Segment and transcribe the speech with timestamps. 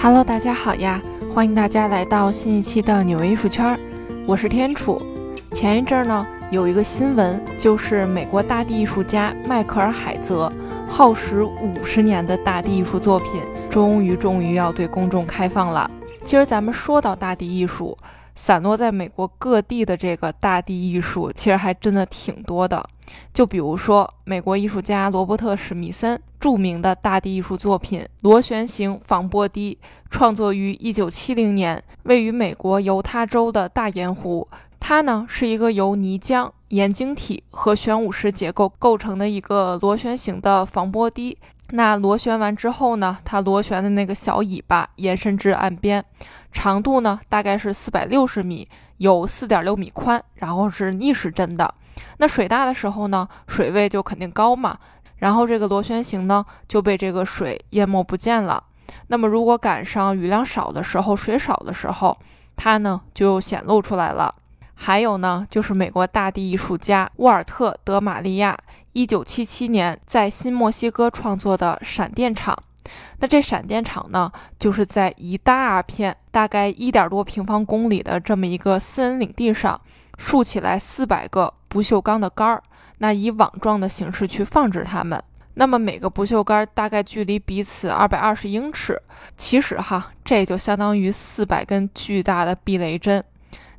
[0.00, 1.02] Hello，大家好呀！
[1.34, 3.76] 欢迎大家来到新一期的纽约艺术圈，
[4.28, 5.02] 我是天楚。
[5.50, 10.48] 前一阵呢，有一个新闻，就是美国大地艺术家迈克尔·海泽
[10.86, 15.90] 耗时五十年的大地艺术作品，终于终于要对公众开放了。
[16.24, 17.98] 其实咱们说到大地艺术，
[18.36, 22.88] 散落在美国各地的这个大地艺术，其实还真的挺多的。
[23.32, 29.78] 就比如说，美国艺术家罗伯特·史密森著名的大地艺术作品《螺旋形防波堤》，
[30.10, 34.48] 创作于1970年，位于美国犹他州的大盐湖。
[34.80, 41.36] 它呢是一个由泥浆、盐晶体和玄武石结构构成的一个螺旋形的防波堤。
[41.70, 46.02] 那螺旋完之后呢，它螺旋的那个小尾巴延伸至岸边，
[46.52, 51.74] 长度呢大概是460米，有4.6米宽，然后是逆时针的。
[52.18, 54.78] 那水大的时候呢，水位就肯定高嘛，
[55.16, 58.62] 然后这个螺旋形呢就被这个水淹没不见了。
[59.08, 62.16] 那么如果赶上雨量少的时候，水少的时候，
[62.56, 64.34] 它呢就显露出来了。
[64.74, 68.56] 还有呢，就是美国大地艺术家沃尔特·德玛利亚
[68.94, 72.56] 1977年在新墨西哥创作的闪电场。
[73.18, 79.80] 那这闪电场呢，就是在一大片大概一点多平方公里的这么一个私人领地上。
[80.16, 82.62] 竖起来四百个不锈钢的杆儿，
[82.98, 85.22] 那以网状的形式去放置它们。
[85.54, 89.00] 那么每个不锈钢大概距离彼此二百二十英尺。
[89.36, 93.22] 其实哈，这就相当于四百根巨大的避雷针。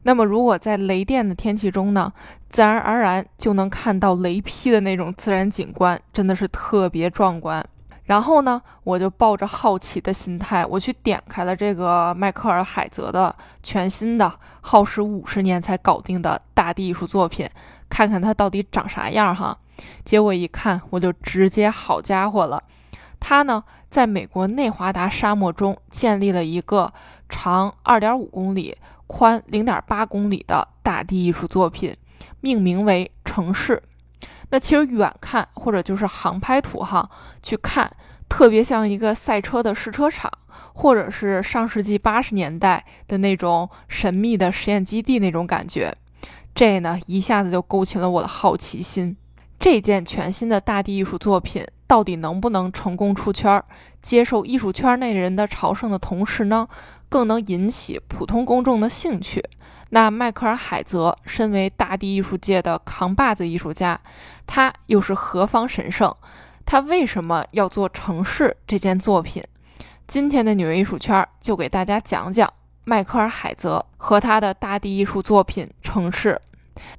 [0.03, 2.11] 那么如果在雷电的天气中呢，
[2.49, 7.65] 自然而然就能看到雷劈的那种自然景观，真的是特别壮观。
[8.09, 17.47] 然后呢，我就抱着好奇的心态，我去点开了这个迈克尔·海泽的全新的、耗时五十年才搞定的大地艺术作品，
[17.87, 19.55] 看看它到底长啥样哈。
[20.03, 22.63] 结果一看，我就直接好家伙了，
[23.19, 26.91] 他呢，在美国内华达沙漠中建立了一个
[27.29, 31.95] 长二点五公里、宽零点八公里的大地艺术作品，
[32.41, 33.83] 命名为“城市”。
[34.51, 37.09] 那其实远看或者就是航拍图哈，
[37.43, 37.91] 去看
[38.27, 40.31] 特别像一个赛车的试车场，
[40.73, 45.95] 或者是上世纪八十年代的那种神秘的实验基地那种感觉。
[46.55, 49.15] 这呢一下子就勾起了我的好奇心。
[49.59, 53.61] 这件全新的大地艺术作品到底能不能成功出圈，
[54.01, 56.67] 接受艺术圈内人的朝圣的同时呢，
[57.09, 59.43] 更能引起普通公众的兴趣？
[59.89, 63.99] 那迈克尔·海泽身为大地艺术界的扛把子艺术家，
[64.45, 66.15] 他又是何方神圣？
[66.65, 69.43] 他为什么要做城市这件作品？
[70.05, 72.51] 今天的纽约艺术圈就给大家讲讲
[72.83, 76.39] 迈克尔·海泽和他的大地艺术作品《城市》。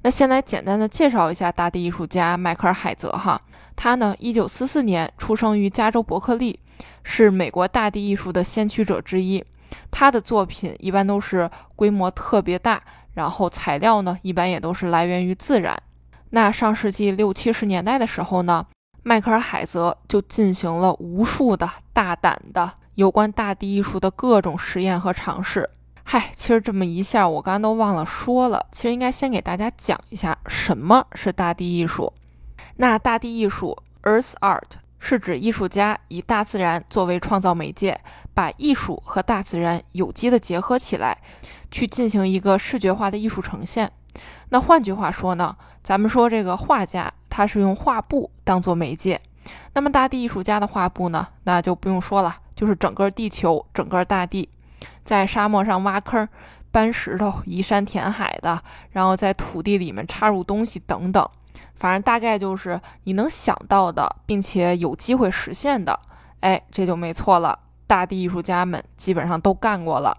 [0.03, 3.41] 那先来简单的介绍一下大地艺术家迈克尔·海泽哈，
[3.77, 6.59] 他呢，一九四四年出生于加州伯克利，
[7.05, 9.45] 是美国大地艺术的先驱者之一。
[9.91, 12.81] 他的作品一般都是规模特别大，
[13.15, 15.77] 然后材料呢一般也都是来源于自然。
[16.31, 18.67] 那上世纪六七十年代的时候呢，
[19.03, 25.69] 迈克尔·海泽就进行了无数的大胆的有关大地艺术的各种实验和尝试。
[26.05, 32.13] 嗨，其实这么一下我刚刚都忘了说了，其实应该先给大家讲一下什么是大地艺术。
[32.77, 34.80] 那大地艺术 （Earth Art）。
[35.01, 37.99] 是指艺术家以大自然作为创造媒介，
[38.33, 41.19] 把艺术和大自然有机的结合起来，
[41.71, 43.91] 去进行一个视觉化的艺术呈现。
[44.51, 49.21] 那换句话说呢，咱们说这个画家他是用画布当做媒介，
[49.73, 54.49] 那么大地艺术家的画布呢，那就不用说了，就是整个地球、整个大地，
[55.05, 56.29] 在沙漠上挖坑、
[56.71, 61.27] 搬石头、移山填海的，然后在土地里面插入东西等等。
[61.75, 65.99] 反正大概就是你能想到的，并且有机会实现的，
[66.41, 67.59] 哎，这就没错了。
[67.87, 70.17] 大地艺术家们基本上都干过了。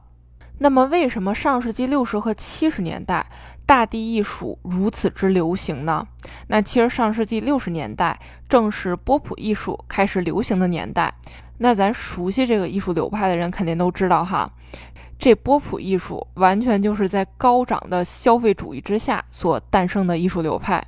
[0.57, 3.25] 那么，为什么上世纪六十和七十年代
[3.65, 6.05] 大地艺术如此之流行呢？
[6.47, 11.11] 那其实上世纪六十年代正是波普艺术开始流行的年代。
[11.57, 14.51] 那咱熟悉这个艺术流派的人肯定都知道哈，
[15.17, 20.83] 这波普艺术完全就是在高涨的消费主义之下所诞生的艺术流派。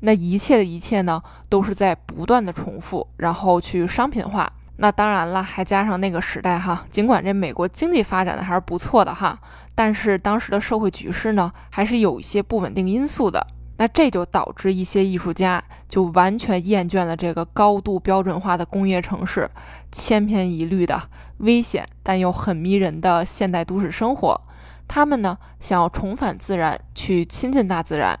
[0.00, 4.52] 那一切的一切呢，都是在不断的重复，然后去商品化。
[4.78, 9.38] 那当然了，还加上那个时代哈，尽管这美国经济发展的还是不错的哈，
[9.74, 13.46] 但是当时的社会局势呢，还是有一些不稳定因素的。
[13.78, 19.50] 那这就导致一些艺术家就完全厌倦了这个高度标准化的工业城市，
[19.92, 20.98] 千篇一律的
[21.38, 24.40] 危险但又很迷人的现代都市生活。
[24.88, 28.18] 他们呢，想要重返自然，去亲近大自然。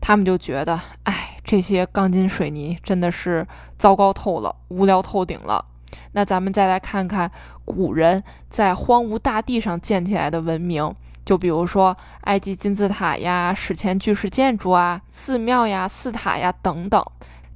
[0.00, 3.46] 他们就觉得，哎，这些钢筋水泥真的是
[3.78, 5.64] 糟糕透了，无聊透顶了。
[6.12, 7.30] 那咱们再来看看
[7.64, 10.94] 古人在荒芜大地上建起来的文明，
[11.24, 17.04] 就比如说埃及金字塔呀、史前巨石建筑啊、寺庙呀、寺塔呀等等，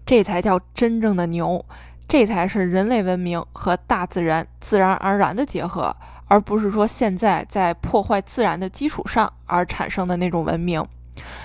[0.05, 1.65] 这才叫真正的牛，
[2.07, 5.95] 这才是人类文明和大自然自然而然的结合，
[6.29, 10.85] 而不是说现在在破坏自然的基础上而产生的那种文明。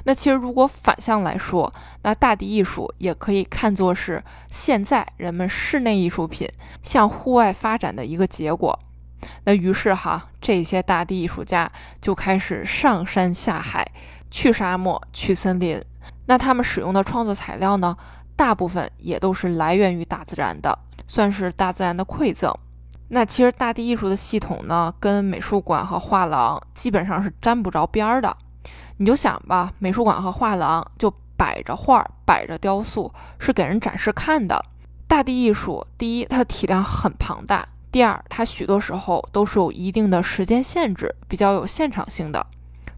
[0.04, 6.50] 那其实，如果反向来说，那大地艺术也可以看作是现在人们室内艺术品
[6.82, 8.78] 向户外发展的一个结果。
[9.46, 11.70] 那于是哈，这些大地艺术家
[12.00, 13.86] 就开始上山下海，
[14.30, 15.82] 去沙漠，去森林。
[16.28, 17.98] 那他们使用的创作材料呢，
[18.36, 20.78] 大部分也都是来源于大自然的，
[21.08, 22.54] 算是大自然的馈赠。
[23.10, 28.36] 那其实大地艺术的系统呢，跟美术馆和画廊基本上是沾不着边儿的。
[28.98, 34.64] 你就想吧，美术馆和画廊就摆着画、摆着雕塑，是给人展示看的。
[35.08, 42.46] 大地艺术，第一，它体量很庞大；第二，它许多时候都是有一定的时间限制，比较有现场性的，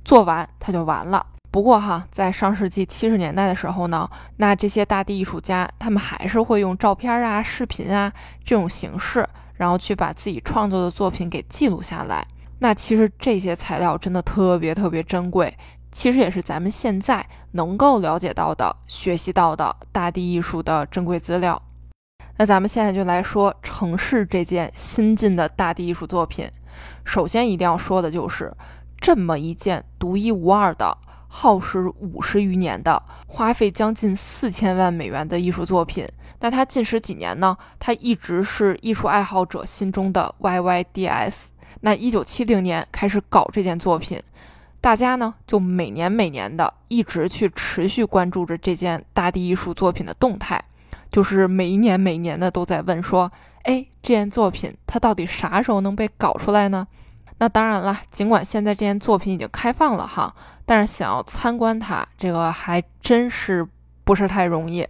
[0.03, 1.25] 做完它就完了。
[1.51, 8.11] 不过哈，在上世纪七十年代的时候呢，那这些大地艺术家，他们还是会用照片啊、视频啊
[8.43, 12.25] 这种形式，然后去把自己创作的作品给记录下来。
[12.59, 15.55] 那其实这些材料真的特别特别珍贵。
[15.91, 21.61] 其实也是咱们现在能够了解到的、学习到的大地艺术的珍贵资料。
[22.37, 26.49] 那咱们现在就来说城市这件新晋的大地艺术作品。
[27.03, 28.53] 首先一定要说的就是
[28.97, 30.97] 这么一件独一无二的、
[31.27, 36.07] 耗时五十余年的、花费将近四千万美元的艺术作品。
[36.39, 41.47] 那它近十几年呢，它一直是艺术爱好者心中的 YYDS。
[41.81, 44.21] 那一九七零年开始搞这件作品。
[44.81, 50.63] 大家呢就每年每年的一直去持续关注着这件大地艺术作品的动态，
[51.11, 53.31] 就是每一年每年的都在问说，
[53.63, 56.87] 哎，这件作品它到底啥时候能被搞出来呢？
[57.39, 60.33] 那当然了，尽管现在这件作品已经开放了哈，
[60.65, 63.67] 但是想要参观它，这个还真是
[64.03, 64.85] 不是太容易。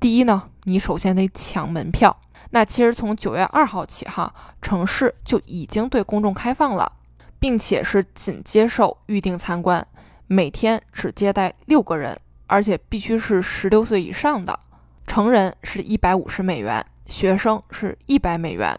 [0.00, 2.16] 第一呢，你首先得抢门票。
[2.50, 4.32] 那其实从九月二号起哈，
[4.62, 6.90] 城市就已经对公众开放了。
[7.38, 9.86] 并且是仅接受预定参观，
[10.26, 14.58] 每天只接待六个人，而且必须是十六岁以上的。
[15.06, 18.78] 成人是一百五十美元，学生是一百美元。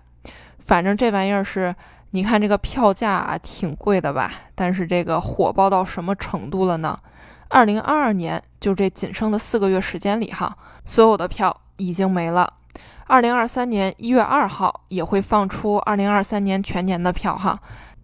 [0.59, 1.73] 反正这玩意儿是，
[2.11, 4.31] 你看这个票价挺贵的吧？
[4.53, 7.00] 但是这个火爆到什么程度了呢？
[7.47, 10.55] 二零二二年就这仅剩的四个月时间里，哈，
[10.85, 12.53] 所有的票已经没了。
[13.07, 17.59] 二零二三年一月二号也会放出二零二三年全年的票，哈。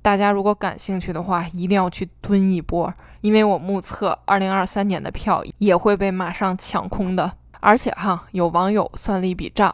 [0.06, 7.31] 大家如果感兴趣的话，一定要去蹲一波，因为我目测二零二三年的票也会被马上抢空的。
[7.60, 9.74] 而且哈，有网友算了一笔账，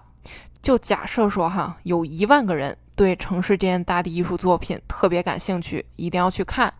[0.61, 6.73] 就假设说哈，有一万个人对城市这件大地艺术作品特别感兴趣，一定要去看。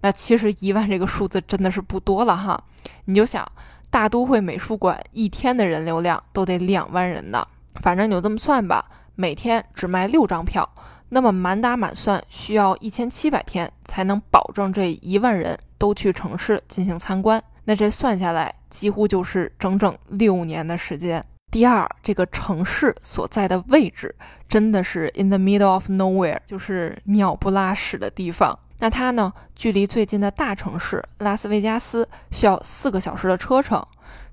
[0.00, 2.58] 那其实一万这个数字真的是不多了哈。
[3.04, 3.46] 你就想，
[3.90, 7.46] 大都会美术馆一天的人流量都得两万人呢。
[7.82, 8.82] 反正你就这么算吧，
[9.14, 10.66] 每天只卖六张票。
[11.10, 21.24] 那么满打满算需要一千七百天才能保证这一万人都去城市进行参观，那这算下来几乎就是整整六年的时间。
[21.52, 24.12] 第二，这个城市所在的位置
[24.48, 28.58] 真的是 in the middle of nowhere，就是鸟不拉屎的地方。
[28.80, 33.80] 那它呢，距离最近的大城市拉斯维加斯需要四个小时的车程，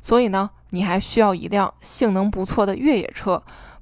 [0.02, 3.42] 所以呢，你还需要一辆性能不错的越野车。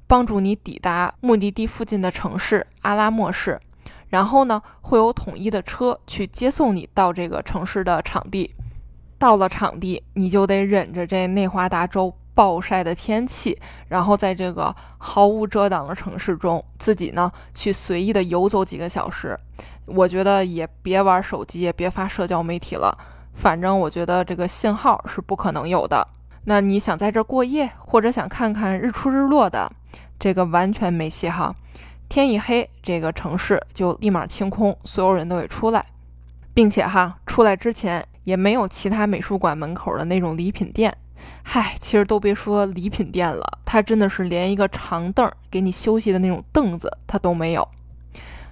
[0.09, 3.59] 帮助你抵达目的地附近的城市阿拉莫市，
[4.07, 8.55] 然后呢，会有统一的车去接送你到这个城市的场地。
[9.19, 13.55] 到了场地，你就得忍着这内华达州暴晒的天气，
[13.87, 19.39] 然后在这个毫无遮挡的城市中，自己呢去随意的游走几个小时。
[19.85, 22.97] 我觉得也别玩手机，也别发社交媒体了，
[23.35, 26.07] 反正我觉得这个信号是不可能有的。
[26.45, 29.71] 那你想在这过夜，或者想看看日出日落的？
[30.19, 31.55] 这个完全没戏哈！
[32.09, 35.85] 天一黑，这个城市就立马清空，所有人都得出来，
[36.53, 40.95] 并且哈，出来之前也没有其他美术馆门口的那种礼品店。
[41.43, 47.65] 嗨，其实都别说礼品店了，它真的是连一个长凳给你休息的那种凳子它都没有。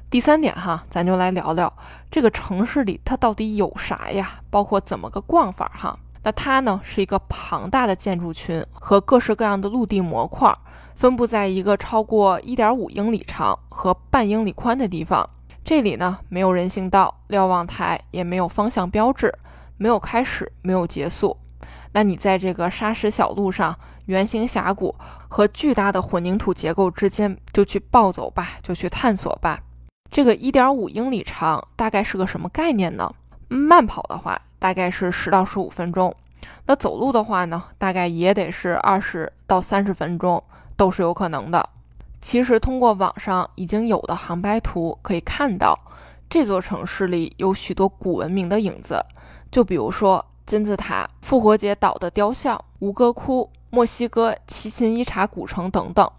[0.10, 1.72] 第三点哈，咱就来聊聊
[2.10, 4.40] 这个城市里它到底有啥呀？
[4.50, 6.00] 包括怎么个逛法哈？
[6.24, 10.54] 那它呢是一个庞大的建筑群和各式各样的陆地模块。
[10.98, 15.30] 分布在一个超过一点五英里长和半英里宽的地方。
[15.64, 19.32] 这里呢，没有人行道、瞭望台，也没有方向标志，
[19.78, 21.38] 没有开始，没有结束。
[21.92, 23.78] 那你在这个沙石小路上，
[24.08, 24.96] 圆形峡谷
[25.28, 29.60] 和巨大的混凝土结构之间就去暴走吧，就去探索吧。
[30.10, 33.14] 这个一点五英里长大概是个什么概念呢？
[33.50, 36.16] 慢跑的话大概是十到十五分钟，
[36.66, 40.44] 那走路的话呢，大概也得是二十到三十分钟，
[40.78, 41.68] 都是有可能的。
[42.22, 45.78] 其实通过网上已经有的航拍图可以看到，
[46.30, 49.04] 这座城市里有许多古文明的影子，
[49.52, 56.10] 就比如说金字塔、复活节岛的雕像、吴哥窟、墨西哥奇琴伊察古城等等。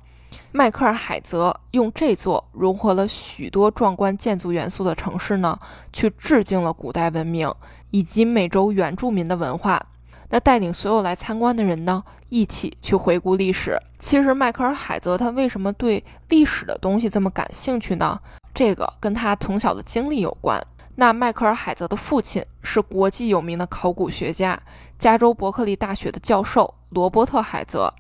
[0.53, 5.59] 迈克尔海泽用这座融合了许多壮观建筑元素的城市呢，
[5.93, 7.53] 去致敬了古代文明
[7.91, 9.85] 以及美洲原住民的文化。
[10.31, 13.81] 那带领所有来参观的人呢，一起去回顾历史。
[13.99, 18.21] 其实迈克尔海泽他为什么对历史的东西这么感兴趣呢？
[18.55, 20.65] 这个跟他从小的经历有关。
[20.97, 24.61] 那迈克尔海泽的父亲是国际有名的考古学家，
[24.99, 27.93] 加州伯克利大学的教授罗伯特海泽。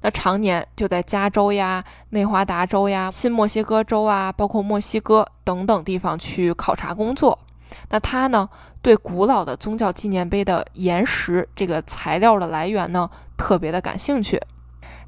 [0.00, 7.38] 那常年就在加州呀、内华达州呀、新墨西哥州啊，包括墨西哥等等地方去考察工作。
[7.90, 8.48] 那他呢，
[8.82, 14.40] 对古老的宗教纪念碑的岩石这个材料的来源呢，特别的感兴趣。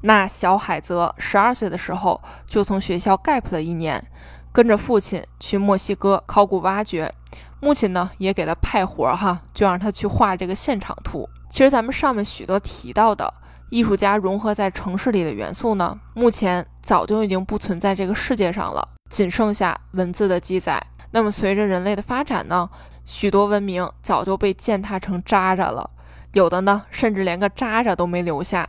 [0.01, 4.03] 那小海泽十二岁的时候就从学校 gap 了一年，
[4.51, 7.13] 跟着父亲去墨西哥考古挖掘。
[7.59, 11.29] 母亲呢也给他派活儿哈，就让他去画这个现场图。
[11.49, 13.33] 其实咱们上面许多提到的。
[13.69, 20.85] 艺术家融合在城市里的元素呢，目前早就已经不存在这个世界上了，仅剩下文字的记载。
[21.11, 22.69] 那么随着人类的发展呢，
[23.05, 25.89] 许多文明早就被践踏成渣渣了，
[26.33, 28.67] 有的呢甚至连个渣渣都没留下。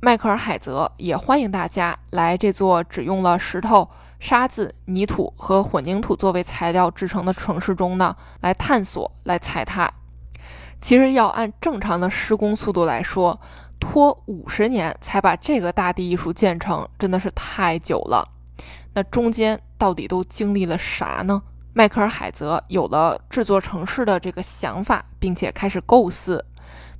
[0.00, 9.92] 迈克尔海泽也欢迎大家来这座只用了石头、沙子、泥土和混凝土作为材料制成的城市中呢，来探索、来踩踏。
[10.80, 13.40] 其实要按正常的施工速度来说。
[13.84, 18.28] 拖五十年才把这个大地艺术建成，真的是太久了。
[18.94, 21.42] 那中间到底都经历了啥呢？
[21.74, 26.44] 迈克尔海泽有了制作城市的这个想法，并且开始构思，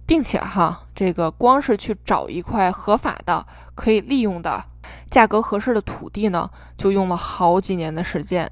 [0.07, 4.64] 并且哈，这个光是去找一块合法的、可以利用的、
[5.11, 6.49] 价格合适的土地呢，
[6.79, 8.50] 就用了好几年的时间。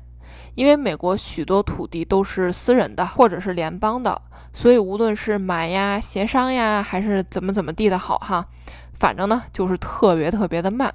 [0.54, 4.20] 因为美国许多土地都是私人的或者是联邦的，
[4.52, 8.46] 所以无论是买呀、协商呀，还是怎么怎么地的好哈，
[8.92, 10.92] 反正呢就是特别特别的慢。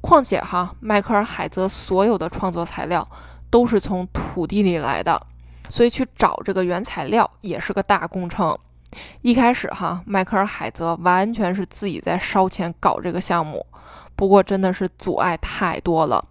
[0.00, 3.06] 况且哈，迈克尔海泽所有的创作材料
[3.50, 5.20] 都是从土地里来的，
[5.68, 8.56] 所以去找这个原材料也是个大工程。
[9.22, 13.66] 一开始哈，迈克尔海泽完全是自己在烧钱搞这个项目，
[14.14, 16.24] 不过真的是阻碍太多了。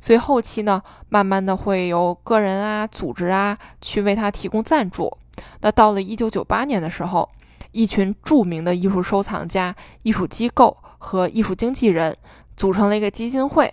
[0.00, 5.16] 所以后期呢，慢慢的会有个人啊、组织啊去为他提供赞助。
[5.60, 7.28] 那到了一九九八年的时候，
[7.72, 12.16] 一群著名的艺术收藏家、艺术机构和艺术经纪人
[12.56, 13.72] 组成了一个基金会。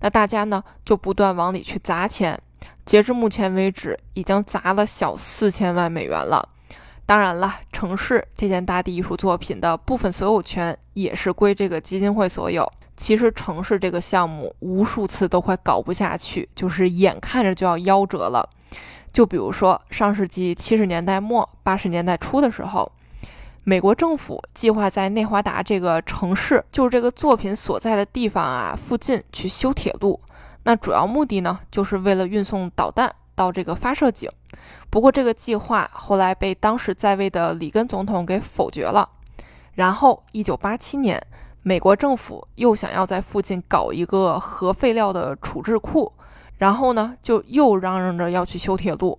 [0.00, 2.38] 那大家呢就不断往里去砸钱，
[2.84, 6.48] 截至目前为止，已经砸了小四千万美元了。
[7.04, 12.70] 当然了，城市这件大地艺术作品的部分所有权也是归这个基金会所有。
[12.96, 18.48] 其实城市这个项目无数次都快搞不下去，就是眼看着就要夭折了。
[19.12, 22.90] 就比如说上世纪七十年代末八十年代初的时候，
[23.68, 30.20] 美国政府计划在内华达这个城市，就是这个作品所在的地方啊附近去修铁路。
[30.62, 34.30] 那主要目的呢，就是为了运送导弹到这个发射井。
[34.88, 39.08] 不过这个计划后来被当时在位的里根总统给否决了。
[39.74, 41.20] 然后一九八七年。
[41.62, 46.12] 美国政府又想要在附近搞一个核废料的处置库，
[46.58, 49.18] 然后呢，就又嚷嚷着要去修铁路，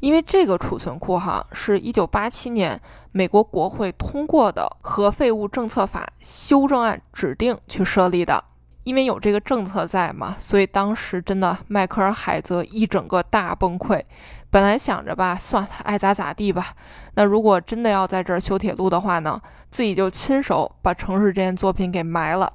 [0.00, 2.80] 因为这个储存库哈是一九八七年
[3.12, 8.42] 美国国会通过的核废物政策法修正案指定去设立的。
[8.84, 14.00] 因为有这个政策在嘛，所以当时真的迈克尔海泽一整个大崩溃。
[14.48, 16.68] 本来想着吧，算了，爱咋咋地吧。
[17.14, 19.42] 那如果真的要在这儿修铁路的话呢，
[19.72, 22.52] 自己就亲手把城市这件作品给埋了。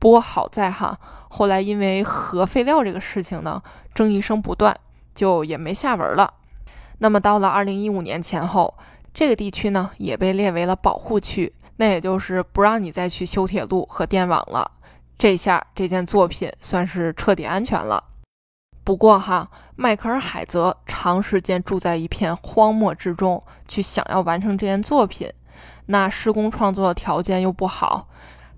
[0.00, 0.98] 不过好在哈，
[1.30, 3.62] 后来因为核废料这个事情呢，
[3.94, 4.76] 争议声不断，
[5.14, 6.34] 就也没下文了。
[6.98, 8.74] 那么到了二零一五年前后，
[9.14, 14.70] 这个地区呢也被列为了保护区，那也就是不让你再去修铁路和电网了。
[15.16, 18.04] 这下这件作品算是彻底安全了。
[18.84, 25.30] 不过哈，迈克尔海泽长时间住在一片荒漠之中，去想要完成这件作品，
[25.86, 28.08] 那施工创作的条件又不好，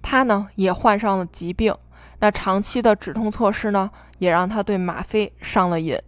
[0.01, 1.75] 他呢也患上了疾病，
[2.21, 5.99] 那长期的止痛措施呢，也让他对吗啡上了瘾。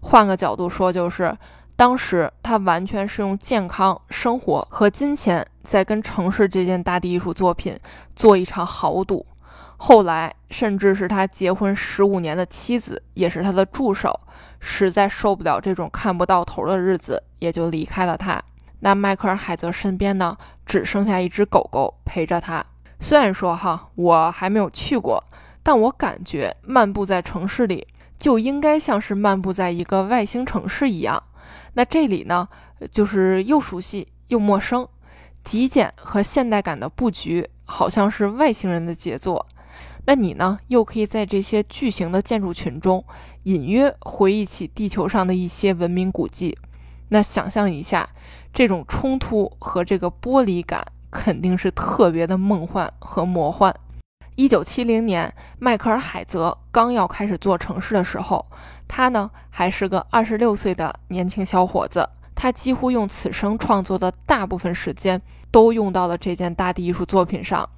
[0.00, 1.36] 换个角度说，就是
[1.78, 7.78] 当时他完全是用健康、生活和金钱在跟城市这件大地艺术作品
[8.16, 9.24] 做一场豪赌。
[9.76, 14.18] 后来，甚至是他结婚十五年的妻子，也是他的助手，
[14.58, 18.42] 实在受不了这种看不到头的日子，也就离开了他。
[18.80, 22.66] 那迈克尔·海泽身边呢，只剩下一只狗狗陪着他。
[22.98, 25.22] 虽然说哈，我还没有去过，
[25.62, 27.86] 但我感觉漫步在城市里，
[28.18, 31.22] 就应该像是漫步在一个外星城市一样。
[31.74, 32.48] 那这里呢，
[32.90, 34.88] 就是又熟悉又陌生，
[35.44, 39.46] 极简和现代感的布局，好像是外星人的杰作。
[40.06, 43.04] 那你呢，又可以在这些巨型的建筑群中，
[43.42, 46.56] 隐约回忆起地球上的一些文明古迹。
[47.10, 48.08] 那想象一下，
[48.52, 53.74] 这种冲突和这个剥离感，肯定是特别的梦幻和魔幻。
[54.38, 58.46] 一九七零年，迈克尔·海泽刚要开始做城市的时候，
[58.86, 62.08] 他呢还是个二十六岁的年轻小伙子。
[62.36, 67.68] 他几乎用此生创作的大部分时间，都用到了这件大地艺术作品上。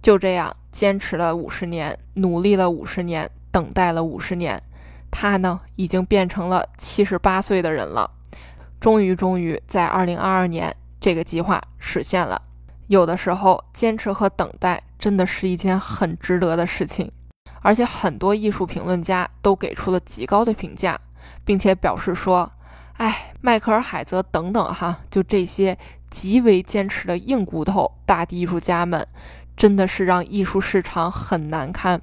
[0.00, 0.56] 就这样。
[0.72, 4.62] 坚持了五十年，努力了五十年，等待了五十年，
[5.10, 8.10] 他呢已经变成了七十八岁的人了。
[8.80, 12.40] 终于，终于在二零二二年，这个计划实现了。
[12.88, 17.10] 有的时候，坚持和等待真的是一件很值得的事情。
[17.62, 20.98] 而且，很多艺术评论家都给出了极高的评价，
[21.44, 22.50] 并且表示说
[22.98, 25.76] ：“哎，迈克尔·海泽等等哈，就这些
[26.08, 29.06] 极为坚持的硬骨头大地艺术家们。”
[29.56, 31.98] 真的是让艺术市场很难堪，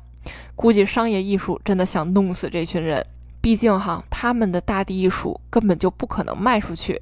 [0.55, 3.05] 估计商业艺术真的想弄死这群人。
[3.39, 6.99] 毕竟哈，他们的大地艺术根本就不可能卖出去，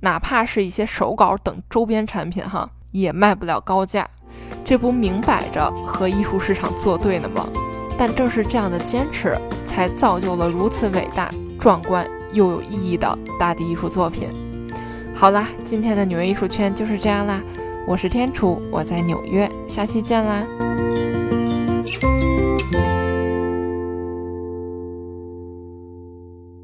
[0.00, 4.08] 哪怕是一些手稿等周边产品哈，也卖不了高价。
[4.64, 7.46] 这不明摆着和艺术市场作对呢吗？
[7.98, 9.36] 但正是这样的坚持，
[9.66, 14.28] 才造就了如此伟大、壮观又有意义的大地艺术作品。
[15.14, 17.42] 好啦，今天的纽约艺术圈就是这样啦。
[17.86, 20.42] 我是天楚，我在纽约，下期见啦。